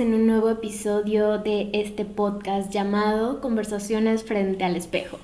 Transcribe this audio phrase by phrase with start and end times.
[0.00, 5.18] en un nuevo episodio de este podcast llamado Conversaciones frente al espejo.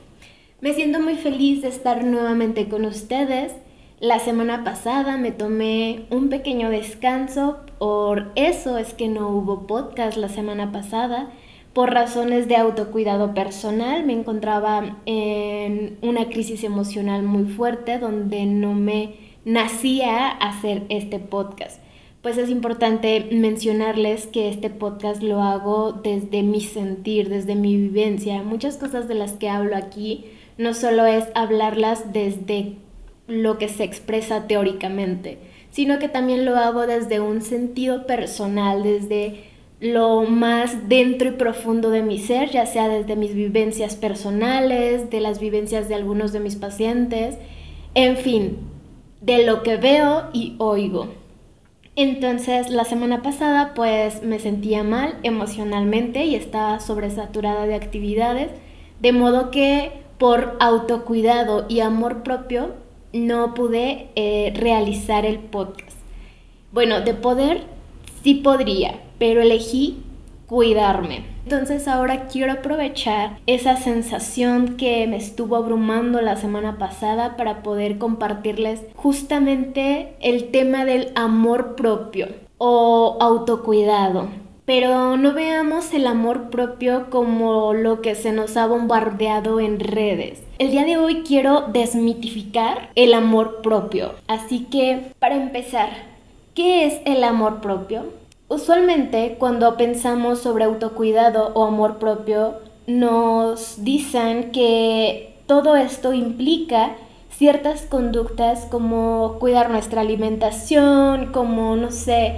[0.61, 3.55] Me siento muy feliz de estar nuevamente con ustedes.
[3.98, 10.19] La semana pasada me tomé un pequeño descanso, por eso es que no hubo podcast
[10.19, 11.30] la semana pasada.
[11.73, 18.74] Por razones de autocuidado personal me encontraba en una crisis emocional muy fuerte donde no
[18.74, 19.15] me
[19.46, 21.80] nacía hacer este podcast.
[22.23, 28.43] Pues es importante mencionarles que este podcast lo hago desde mi sentir, desde mi vivencia.
[28.43, 30.25] Muchas cosas de las que hablo aquí
[30.57, 32.75] no solo es hablarlas desde
[33.29, 35.39] lo que se expresa teóricamente,
[35.71, 39.45] sino que también lo hago desde un sentido personal, desde
[39.79, 45.21] lo más dentro y profundo de mi ser, ya sea desde mis vivencias personales, de
[45.21, 47.38] las vivencias de algunos de mis pacientes,
[47.95, 48.59] en fin,
[49.21, 51.18] de lo que veo y oigo.
[52.01, 58.52] Entonces la semana pasada pues me sentía mal emocionalmente y estaba sobresaturada de actividades,
[59.01, 62.76] de modo que por autocuidado y amor propio
[63.13, 65.99] no pude eh, realizar el podcast.
[66.71, 67.65] Bueno, de poder
[68.22, 69.97] sí podría, pero elegí
[70.49, 71.22] cuidarme.
[71.44, 77.99] Entonces ahora quiero aprovechar esa sensación que me estuvo abrumando la semana pasada para poder
[77.99, 84.28] compartirles justamente el tema del amor propio o autocuidado.
[84.65, 90.43] Pero no veamos el amor propio como lo que se nos ha bombardeado en redes.
[90.59, 94.12] El día de hoy quiero desmitificar el amor propio.
[94.26, 95.88] Así que, para empezar,
[96.54, 98.04] ¿qué es el amor propio?
[98.50, 102.54] Usualmente cuando pensamos sobre autocuidado o amor propio,
[102.87, 106.92] nos dicen que todo esto implica
[107.28, 112.36] ciertas conductas como cuidar nuestra alimentación, como, no sé,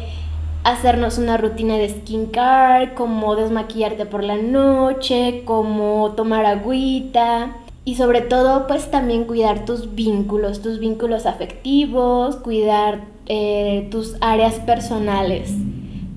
[0.64, 8.20] hacernos una rutina de skincare, como desmaquillarte por la noche, como tomar agüita y sobre
[8.20, 15.54] todo pues también cuidar tus vínculos, tus vínculos afectivos, cuidar eh, tus áreas personales.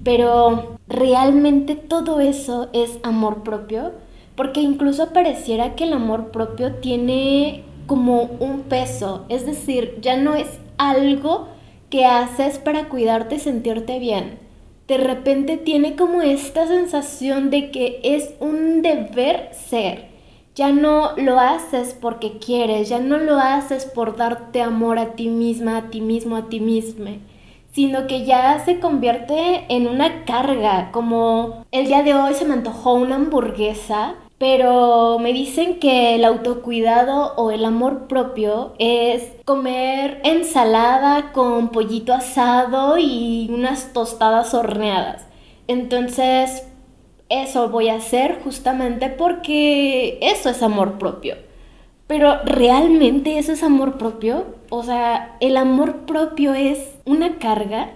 [0.04, 3.92] Pero realmente todo eso es amor propio,
[4.36, 10.36] porque incluso pareciera que el amor propio tiene como un peso, es decir, ya no
[10.36, 10.48] es
[10.78, 11.48] algo
[11.90, 14.40] que haces para cuidarte y sentirte bien.
[14.88, 20.12] De repente tiene como esta sensación de que es un deber ser.
[20.56, 25.30] Ya no lo haces porque quieres, ya no lo haces por darte amor a ti
[25.30, 27.12] misma, a ti mismo, a ti misma
[27.74, 32.54] sino que ya se convierte en una carga, como el día de hoy se me
[32.54, 40.22] antojó una hamburguesa, pero me dicen que el autocuidado o el amor propio es comer
[40.24, 45.26] ensalada con pollito asado y unas tostadas horneadas.
[45.68, 46.68] Entonces,
[47.30, 51.36] eso voy a hacer justamente porque eso es amor propio.
[52.08, 54.46] Pero ¿realmente eso es amor propio?
[54.70, 57.92] O sea, el amor propio es una carga.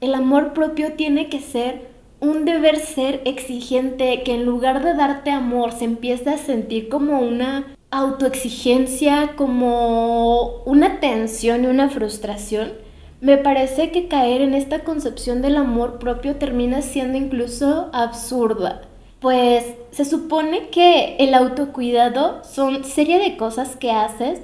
[0.00, 1.88] El amor propio tiene que ser
[2.20, 7.20] un deber ser exigente que en lugar de darte amor se empieza a sentir como
[7.20, 12.72] una autoexigencia, como una tensión y una frustración.
[13.20, 18.82] Me parece que caer en esta concepción del amor propio termina siendo incluso absurda
[19.24, 24.42] pues se supone que el autocuidado son serie de cosas que haces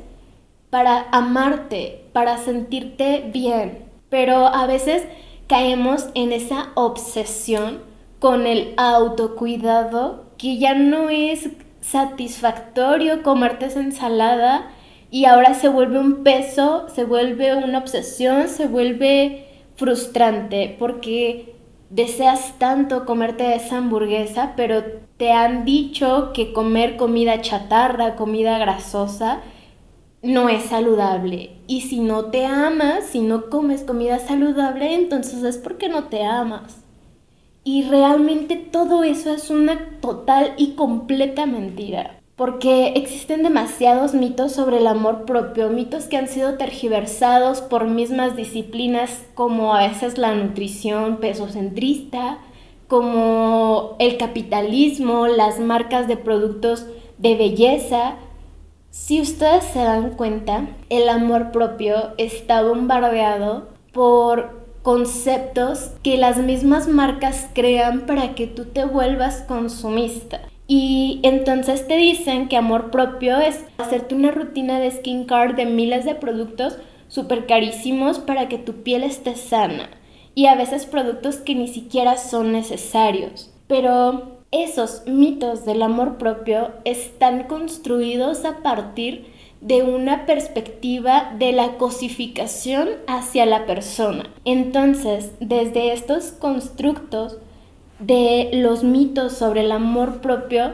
[0.71, 5.03] para amarte, para sentirte bien, pero a veces
[5.49, 7.83] caemos en esa obsesión
[8.21, 11.51] con el autocuidado que ya no es
[11.83, 14.71] satisfactorio comerte esa ensalada
[15.11, 19.45] y ahora se vuelve un peso, se vuelve una obsesión, se vuelve
[19.77, 21.60] frustrante porque
[21.91, 24.83] deseas tanto comerte esa hamburguesa, pero
[25.17, 29.41] te han dicho que comer comida chatarra, comida grasosa,
[30.23, 31.51] no es saludable.
[31.67, 36.25] Y si no te amas, si no comes comida saludable, entonces es porque no te
[36.25, 36.85] amas.
[37.65, 44.79] Y realmente todo eso es una total y completa mentira porque existen demasiados mitos sobre
[44.79, 50.35] el amor propio, mitos que han sido tergiversados por mismas disciplinas como a veces la
[50.35, 52.39] nutrición pesocentrista,
[52.89, 56.87] como el capitalismo, las marcas de productos
[57.19, 58.15] de belleza.
[58.89, 66.89] Si ustedes se dan cuenta, el amor propio está bombardeado por conceptos que las mismas
[66.89, 70.50] marcas crean para que tú te vuelvas consumista.
[70.73, 76.05] Y entonces te dicen que amor propio es hacerte una rutina de skincare de miles
[76.05, 76.79] de productos
[77.09, 79.91] súper carísimos para que tu piel esté sana
[80.37, 83.53] y a veces productos que ni siquiera son necesarios.
[83.67, 89.27] Pero esos mitos del amor propio están construidos a partir
[89.61, 94.31] de una perspectiva de la cosificación hacia la persona.
[94.45, 97.39] Entonces, desde estos constructos
[98.01, 100.73] de los mitos sobre el amor propio,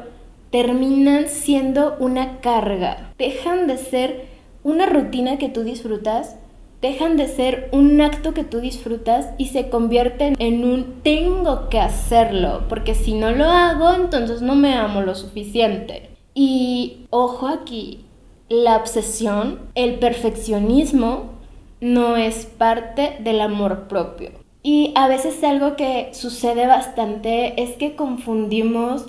[0.50, 3.12] terminan siendo una carga.
[3.18, 4.26] Dejan de ser
[4.62, 6.36] una rutina que tú disfrutas,
[6.80, 11.80] dejan de ser un acto que tú disfrutas y se convierten en un tengo que
[11.80, 16.10] hacerlo, porque si no lo hago, entonces no me amo lo suficiente.
[16.34, 18.04] Y ojo aquí,
[18.48, 21.36] la obsesión, el perfeccionismo,
[21.80, 24.30] no es parte del amor propio.
[24.66, 29.06] Y a veces algo que sucede bastante es que confundimos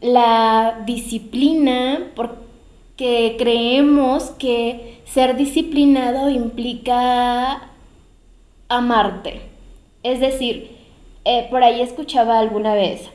[0.00, 7.72] la disciplina porque creemos que ser disciplinado implica
[8.68, 9.40] amarte.
[10.04, 10.76] Es decir,
[11.24, 13.10] eh, por ahí escuchaba alguna vez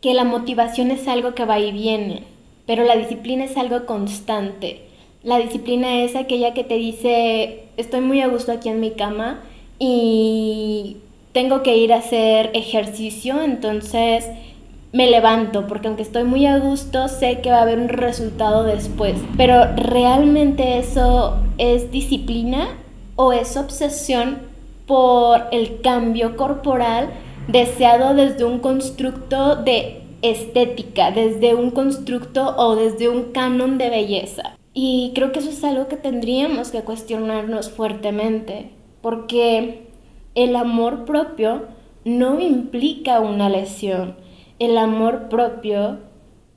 [0.00, 2.34] que la motivación es algo que va y viene
[2.66, 4.80] pero la disciplina es algo constante.
[5.22, 9.42] La disciplina es aquella que te dice, estoy muy a gusto aquí en mi cama
[9.78, 10.98] y
[11.34, 14.24] tengo que ir a hacer ejercicio, entonces
[14.92, 18.62] me levanto, porque aunque estoy muy a gusto, sé que va a haber un resultado
[18.62, 19.16] después.
[19.36, 22.68] Pero ¿realmente eso es disciplina
[23.16, 24.38] o es obsesión
[24.86, 27.10] por el cambio corporal
[27.48, 34.56] deseado desde un constructo de estética, desde un constructo o desde un canon de belleza.
[34.72, 38.70] Y creo que eso es algo que tendríamos que cuestionarnos fuertemente,
[39.02, 39.83] porque
[40.34, 41.68] el amor propio
[42.04, 44.16] no implica una lesión.
[44.58, 45.98] El amor propio,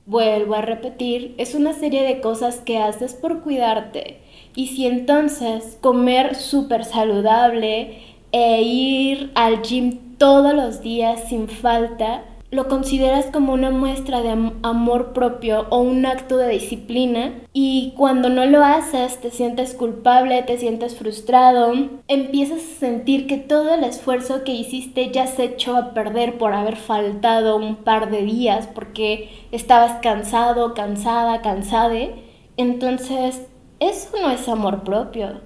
[0.06, 4.20] vuelvo a repetir, es una serie de cosas que haces por cuidarte.
[4.54, 7.98] Y si entonces comer súper saludable
[8.32, 14.30] e ir al gym todos los días sin falta lo consideras como una muestra de
[14.62, 20.42] amor propio o un acto de disciplina y cuando no lo haces te sientes culpable,
[20.42, 21.74] te sientes frustrado,
[22.08, 26.54] empiezas a sentir que todo el esfuerzo que hiciste ya se echó a perder por
[26.54, 32.14] haber faltado un par de días porque estabas cansado, cansada, cansade.
[32.56, 33.46] Entonces,
[33.78, 35.42] eso no es amor propio.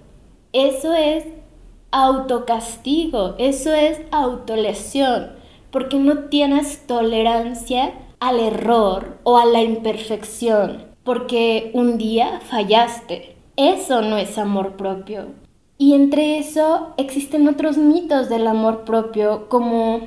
[0.52, 1.24] Eso es
[1.90, 5.41] autocastigo, eso es autolesión
[5.72, 13.34] porque no tienes tolerancia al error o a la imperfección, porque un día fallaste.
[13.56, 15.26] Eso no es amor propio.
[15.78, 20.02] Y entre eso existen otros mitos del amor propio, como,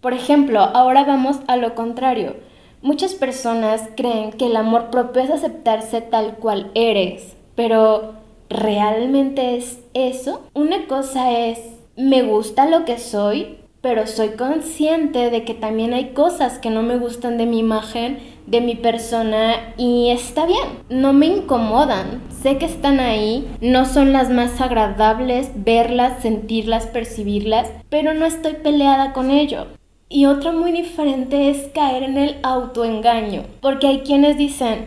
[0.00, 2.34] por ejemplo, ahora vamos a lo contrario.
[2.82, 8.14] Muchas personas creen que el amor propio es aceptarse tal cual eres, pero
[8.48, 10.42] ¿realmente es eso?
[10.54, 11.60] Una cosa es,
[11.96, 16.82] me gusta lo que soy, pero soy consciente de que también hay cosas que no
[16.82, 22.56] me gustan de mi imagen, de mi persona y está bien, no me incomodan, sé
[22.56, 29.12] que están ahí, no son las más agradables verlas, sentirlas, percibirlas, pero no estoy peleada
[29.12, 29.66] con ello.
[30.08, 34.86] Y otra muy diferente es caer en el autoengaño, porque hay quienes dicen,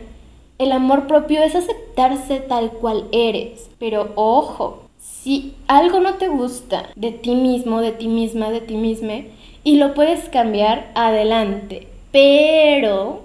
[0.58, 4.87] el amor propio es aceptarse tal cual eres, pero ojo,
[5.28, 9.24] si algo no te gusta de ti mismo, de ti misma, de ti misma,
[9.64, 11.88] y lo puedes cambiar, adelante.
[12.12, 13.22] Pero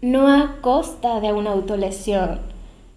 [0.00, 2.40] no a costa de una autolesión,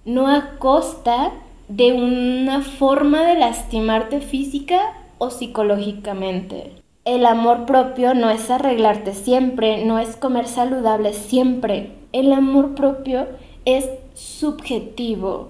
[0.06, 1.32] no a costa
[1.68, 6.72] de una forma de lastimarte física o psicológicamente.
[7.06, 11.92] El amor propio no es arreglarte siempre, no es comer saludable siempre.
[12.14, 13.28] El amor propio
[13.66, 15.50] es subjetivo.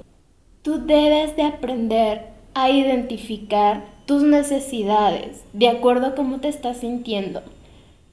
[0.61, 7.41] Tú debes de aprender a identificar tus necesidades de acuerdo a cómo te estás sintiendo.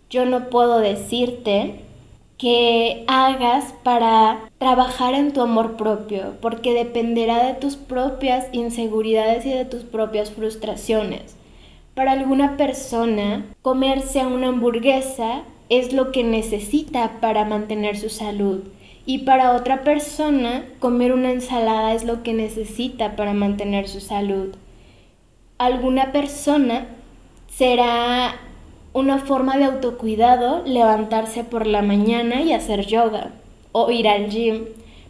[0.09, 1.80] Yo no puedo decirte
[2.38, 9.50] que hagas para trabajar en tu amor propio, porque dependerá de tus propias inseguridades y
[9.50, 11.37] de tus propias frustraciones.
[11.94, 18.61] Para alguna persona, comerse una hamburguesa es lo que necesita para mantener su salud
[19.07, 24.54] y para otra persona comer una ensalada es lo que necesita para mantener su salud.
[25.59, 26.87] Alguna persona
[27.49, 28.35] será
[28.92, 33.33] una forma de autocuidado levantarse por la mañana y hacer yoga
[33.73, 34.64] o ir al gym.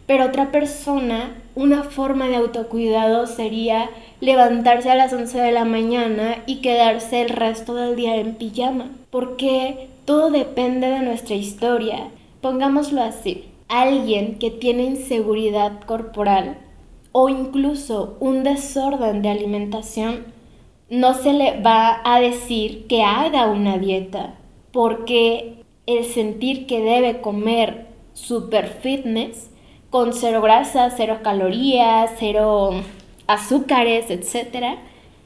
[0.07, 6.37] Pero otra persona, una forma de autocuidado sería levantarse a las 11 de la mañana
[6.45, 8.89] y quedarse el resto del día en pijama.
[9.09, 12.07] Porque todo depende de nuestra historia.
[12.41, 16.57] Pongámoslo así alguien que tiene inseguridad corporal
[17.13, 20.25] o incluso un desorden de alimentación,
[20.89, 24.35] no se le va a decir que haga una dieta,
[24.73, 29.49] porque el sentir que debe comer super fitness
[29.89, 32.71] con cero grasa, cero calorías, cero
[33.27, 34.77] azúcares, etc.,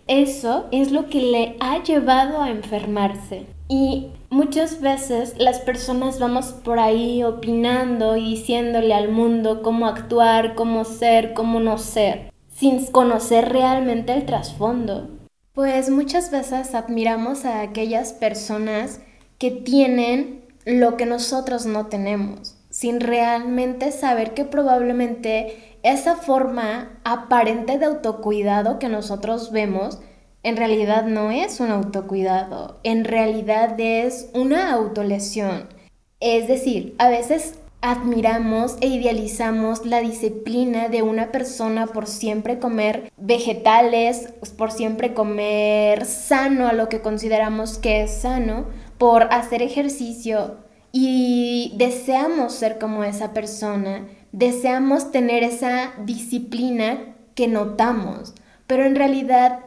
[0.08, 3.48] eso es lo que le ha llevado a enfermarse.
[3.68, 10.54] Y muchas veces las personas vamos por ahí opinando y diciéndole al mundo cómo actuar,
[10.54, 15.10] cómo ser, cómo no ser, sin conocer realmente el trasfondo.
[15.54, 19.02] Pues muchas veces admiramos a aquellas personas
[19.40, 22.55] que tienen lo que nosotros no tenemos,
[22.86, 29.98] sin realmente saber que probablemente esa forma aparente de autocuidado que nosotros vemos
[30.44, 35.68] en realidad no es un autocuidado, en realidad es una autolesión.
[36.20, 43.12] Es decir, a veces admiramos e idealizamos la disciplina de una persona por siempre comer
[43.18, 48.68] vegetales, por siempre comer sano a lo que consideramos que es sano,
[49.00, 50.63] por hacer ejercicio
[50.98, 58.34] y deseamos ser como esa persona, deseamos tener esa disciplina que notamos,
[58.66, 59.60] pero en realidad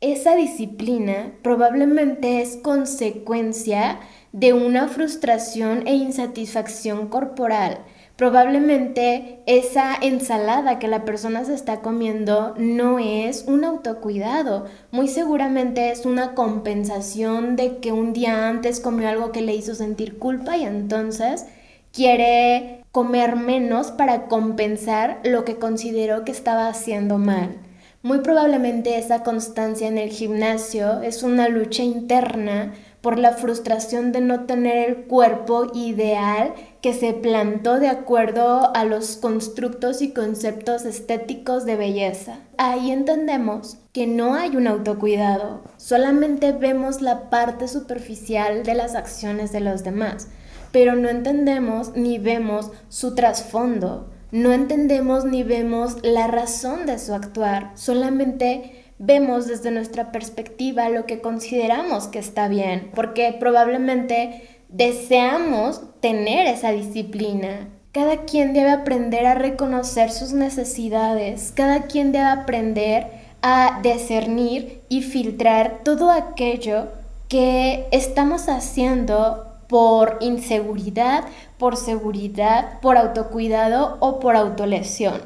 [0.00, 4.00] esa disciplina probablemente es consecuencia
[4.32, 7.84] de una frustración e insatisfacción corporal.
[8.22, 15.90] Probablemente esa ensalada que la persona se está comiendo no es un autocuidado, muy seguramente
[15.90, 20.56] es una compensación de que un día antes comió algo que le hizo sentir culpa
[20.56, 21.46] y entonces
[21.92, 27.58] quiere comer menos para compensar lo que consideró que estaba haciendo mal.
[28.04, 34.20] Muy probablemente esa constancia en el gimnasio es una lucha interna por la frustración de
[34.20, 40.84] no tener el cuerpo ideal que se plantó de acuerdo a los constructos y conceptos
[40.84, 42.38] estéticos de belleza.
[42.56, 49.52] Ahí entendemos que no hay un autocuidado, solamente vemos la parte superficial de las acciones
[49.52, 50.28] de los demás,
[50.70, 57.12] pero no entendemos ni vemos su trasfondo, no entendemos ni vemos la razón de su
[57.12, 65.82] actuar, solamente vemos desde nuestra perspectiva lo que consideramos que está bien, porque probablemente deseamos
[66.00, 67.68] tener esa disciplina.
[67.90, 73.08] Cada quien debe aprender a reconocer sus necesidades, cada quien debe aprender
[73.42, 76.86] a discernir y filtrar todo aquello
[77.28, 81.24] que estamos haciendo por inseguridad,
[81.58, 85.22] por seguridad, por autocuidado o por autolesión.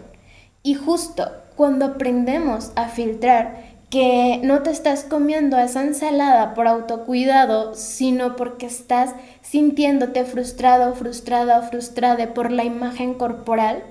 [0.62, 7.74] Y justo cuando aprendemos a filtrar que no te estás comiendo esa ensalada por autocuidado,
[7.74, 13.84] sino porque estás sintiéndote frustrado, frustrada o frustrada por la imagen corporal,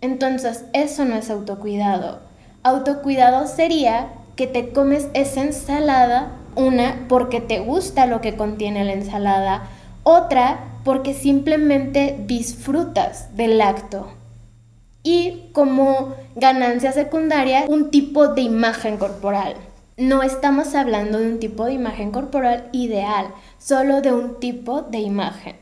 [0.00, 2.20] entonces eso no es autocuidado.
[2.62, 8.92] Autocuidado sería que te comes esa ensalada, una porque te gusta lo que contiene la
[8.92, 9.64] ensalada,
[10.04, 14.19] otra porque simplemente disfrutas del acto
[15.02, 19.56] y como ganancia secundaria un tipo de imagen corporal.
[19.96, 24.98] No estamos hablando de un tipo de imagen corporal ideal, solo de un tipo de
[24.98, 25.56] imagen.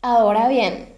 [0.00, 0.88] Ahora bien,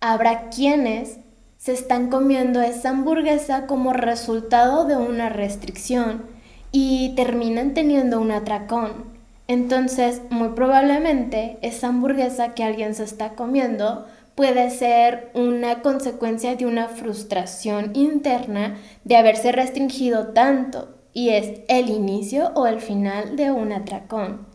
[0.00, 1.18] habrá quienes
[1.56, 6.24] se están comiendo esa hamburguesa como resultado de una restricción
[6.72, 9.12] y terminan teniendo un atracón.
[9.48, 16.66] Entonces, muy probablemente esa hamburguesa que alguien se está comiendo puede ser una consecuencia de
[16.66, 23.50] una frustración interna de haberse restringido tanto y es el inicio o el final de
[23.50, 24.46] un atracón.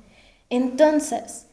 [0.49, 1.47] Entonces,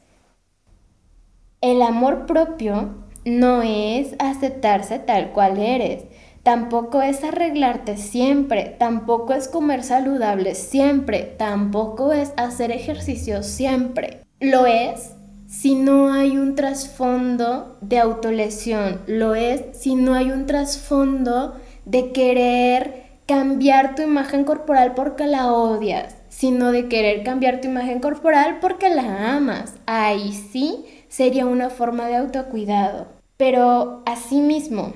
[1.60, 6.04] el amor propio no es aceptarse tal cual eres,
[6.42, 14.20] tampoco es arreglarte siempre, tampoco es comer saludable siempre, tampoco es hacer ejercicio siempre.
[14.40, 15.14] Lo es
[15.54, 22.10] si no hay un trasfondo de autolesión, lo es si no hay un trasfondo de
[22.10, 28.58] querer cambiar tu imagen corporal porque la odias, sino de querer cambiar tu imagen corporal
[28.60, 29.74] porque la amas.
[29.86, 33.06] Ahí sí sería una forma de autocuidado.
[33.36, 34.92] Pero asimismo,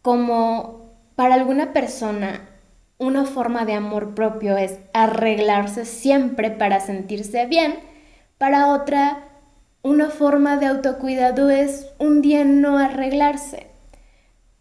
[0.00, 2.48] como para alguna persona
[2.96, 7.74] una forma de amor propio es arreglarse siempre para sentirse bien,
[8.38, 9.23] para otra
[9.84, 13.66] una forma de autocuidado es un día no arreglarse.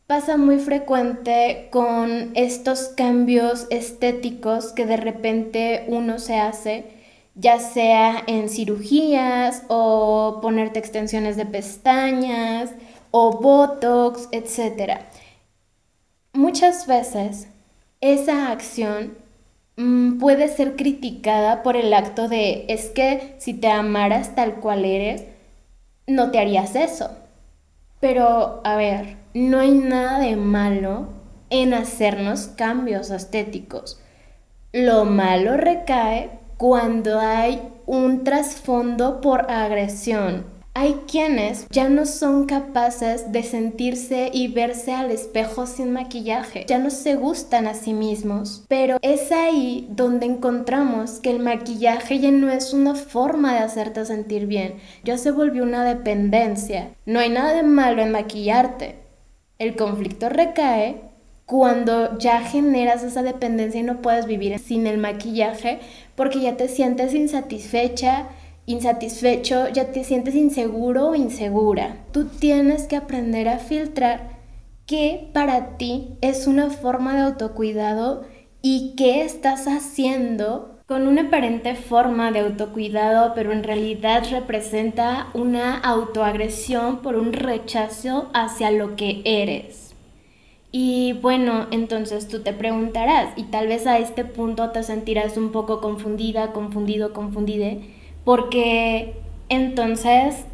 [0.06, 6.92] Pasa muy frecuente con estos cambios estéticos que de repente uno se hace,
[7.36, 12.72] ya sea en cirugías o ponerte extensiones de pestañas
[13.10, 15.00] o botox, etc.
[16.34, 17.48] Muchas veces
[18.01, 19.23] esa acción
[19.77, 24.86] mm, puede ser criticada por el acto de es que si te amaras tal cual
[24.86, 25.25] eres,
[26.08, 27.12] no te harías eso.
[28.00, 31.08] Pero, a ver, no hay nada de malo
[31.50, 34.00] en hacernos cambios estéticos.
[34.74, 43.32] Lo malo recae cuando hay un trasfondo por agresión, hay quienes ya no son capaces
[43.32, 48.65] de sentirse y verse al espejo sin maquillaje, ya no se gustan a sí mismos,
[48.68, 54.03] pero es ahí donde encontramos que el maquillaje ya no es una forma de hacerte
[54.06, 56.89] sentir bien, ya se volvió una dependencia.
[57.06, 58.96] No hay nada de malo en maquillarte.
[59.60, 61.01] El conflicto recae
[61.46, 65.80] cuando ya generas esa dependencia y no puedes vivir sin el maquillaje
[66.15, 68.30] porque ya te sientes insatisfecha,
[68.65, 72.05] insatisfecho, ya te sientes inseguro o insegura.
[72.12, 74.39] Tú tienes que aprender a filtrar
[74.86, 78.24] qué para ti es una forma de autocuidado
[78.62, 85.77] y qué estás haciendo con una aparente forma de autocuidado, pero en realidad representa una
[85.77, 89.96] autoagresión por un rechazo hacia lo que eres.
[90.72, 95.51] Y bueno, entonces tú te preguntarás, y tal vez a este punto te sentirás un
[95.51, 97.82] poco confundida, confundido, confundide,
[98.24, 99.15] porque
[99.50, 100.46] entonces,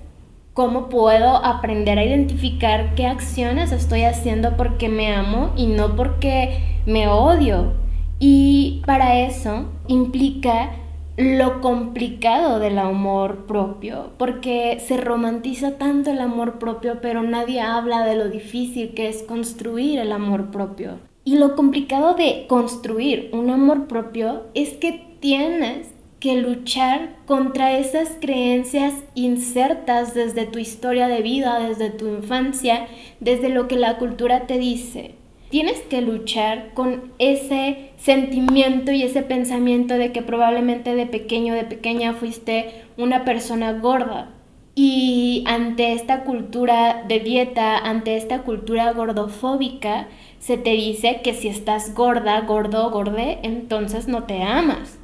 [0.54, 6.64] ¿cómo puedo aprender a identificar qué acciones estoy haciendo porque me amo y no porque
[6.86, 7.74] me odio?
[8.20, 10.72] Y para eso implica
[11.16, 18.06] lo complicado del amor propio, porque se romantiza tanto el amor propio, pero nadie habla
[18.06, 21.00] de lo difícil que es construir el amor propio.
[21.26, 25.88] Y lo complicado de construir un amor propio es que tienes
[26.20, 32.88] que luchar contra esas creencias insertas desde tu historia de vida, desde tu infancia,
[33.20, 35.16] desde lo que la cultura te dice.
[35.50, 41.64] Tienes que luchar con ese sentimiento y ese pensamiento de que probablemente de pequeño, de
[41.64, 44.32] pequeña fuiste una persona gorda.
[44.76, 51.48] Y ante esta cultura de dieta, ante esta cultura gordofóbica, se te dice que si
[51.48, 54.99] estás gorda, gordo, gorde, entonces no te amas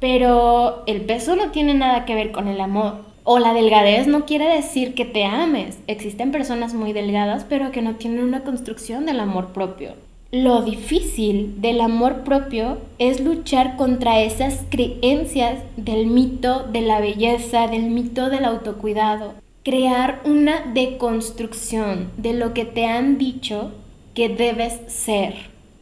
[0.00, 3.08] pero el peso no tiene nada que ver con el amor.
[3.22, 5.78] O la delgadez no quiere decir que te ames.
[5.86, 9.92] Existen personas muy delgadas pero que no tienen una construcción del amor propio.
[10.32, 17.66] Lo difícil del amor propio es luchar contra esas creencias del mito de la belleza,
[17.66, 19.34] del mito del autocuidado.
[19.64, 23.72] Crear una deconstrucción de lo que te han dicho
[24.14, 25.34] que debes ser.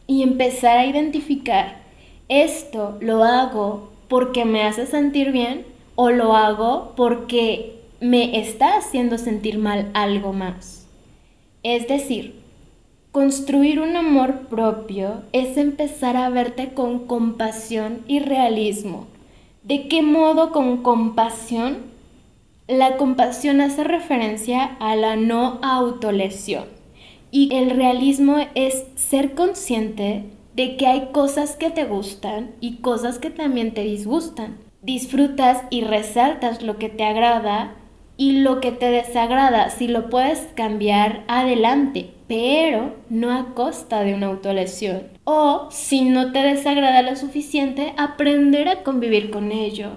[0.07, 1.77] Y empezar a identificar,
[2.27, 9.17] esto lo hago porque me hace sentir bien o lo hago porque me está haciendo
[9.17, 10.87] sentir mal algo más.
[11.63, 12.35] Es decir,
[13.11, 19.07] construir un amor propio es empezar a verte con compasión y realismo.
[19.63, 21.77] ¿De qué modo con compasión?
[22.67, 26.65] La compasión hace referencia a la no autolesión
[27.31, 30.25] y el realismo es ser consciente
[30.59, 34.57] de que hay cosas que te gustan y cosas que también te disgustan.
[34.81, 37.77] Disfrutas y resaltas lo que te agrada
[38.17, 39.69] y lo que te desagrada.
[39.69, 45.03] Si lo puedes cambiar, adelante, pero no a costa de una autolesión.
[45.23, 49.91] O si no te desagrada lo suficiente, aprender a convivir con ello.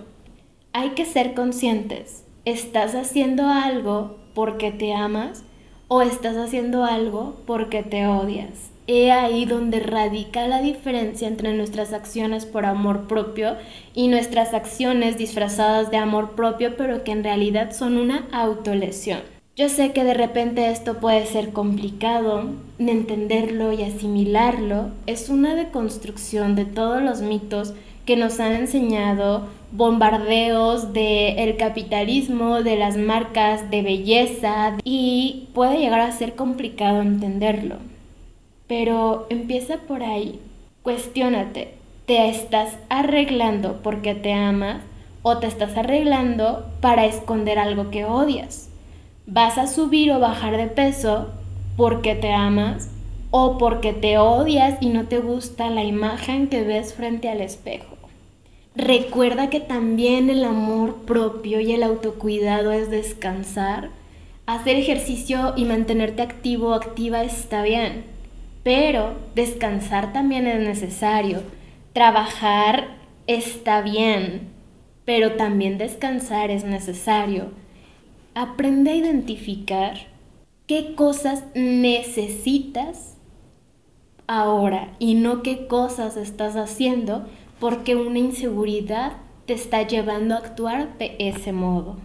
[0.73, 2.25] Hay que ser conscientes.
[2.45, 5.45] ¿Estás haciendo algo porque te amas
[5.89, 8.72] o estás haciendo algo porque te odias?
[8.87, 13.57] He ahí donde radica la diferencia entre nuestras acciones por amor propio
[13.95, 19.21] y nuestras acciones disfrazadas de amor propio, pero que en realidad son una autolesión.
[19.55, 22.45] Yo sé que de repente esto puede ser complicado
[22.79, 24.89] de entenderlo y asimilarlo.
[25.07, 27.75] Es una deconstrucción de todos los mitos
[28.07, 35.79] que nos han enseñado bombardeos del el capitalismo, de las marcas de belleza y puede
[35.79, 37.77] llegar a ser complicado entenderlo.
[38.75, 40.41] Pero empieza por ahí.
[40.83, 41.75] Cuestiónate,
[42.07, 44.79] ¿te estás arreglando porque te amas
[45.21, 48.71] o te estás arreglando para esconder algo que odias?
[49.27, 51.27] ¿Vas a subir o bajar de peso
[51.77, 52.89] porque te amas
[53.31, 57.99] o porque te odias y no te gusta la imagen que ves frente al espejo?
[58.75, 63.91] Recuerda que también el amor propio y el autocuidado es descansar.
[64.47, 68.12] Hacer ejercicio y mantenerte activo activa está bien,
[68.63, 71.43] pero descansar también es necesario.
[71.93, 72.97] Trabajar
[73.27, 74.49] está bien,
[75.05, 77.51] pero también descansar es necesario.
[78.35, 79.95] Aprende a identificar
[80.67, 83.19] qué cosas necesitas
[84.27, 87.27] ahora y no qué cosas estás haciendo
[87.59, 89.13] porque una inseguridad
[89.47, 91.97] te está llevando a actuar de ese modo.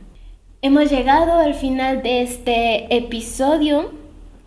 [0.62, 3.92] Hemos llegado al final de este episodio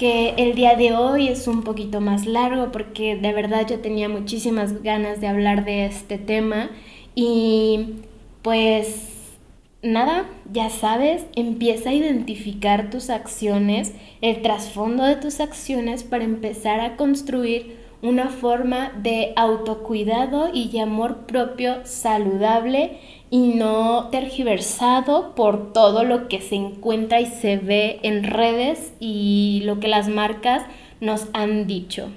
[0.00, 4.08] que el día de hoy es un poquito más largo porque de verdad yo tenía
[4.08, 6.70] muchísimas ganas de hablar de este tema
[7.14, 7.96] y
[8.40, 9.36] pues
[9.82, 16.80] nada, ya sabes, empieza a identificar tus acciones, el trasfondo de tus acciones para empezar
[16.80, 22.98] a construir una forma de autocuidado y de amor propio saludable
[23.30, 29.62] y no tergiversado por todo lo que se encuentra y se ve en redes y
[29.64, 30.64] lo que las marcas
[31.00, 32.10] nos han dicho.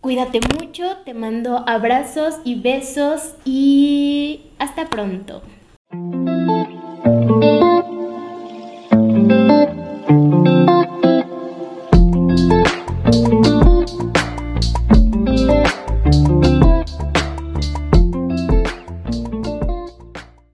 [0.00, 5.42] Cuídate mucho, te mando abrazos y besos y hasta pronto.